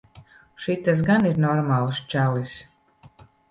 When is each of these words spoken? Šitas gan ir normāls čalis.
Šitas 0.63 1.03
gan 1.09 1.29
ir 1.33 1.37
normāls 1.45 2.01
čalis. 2.17 2.57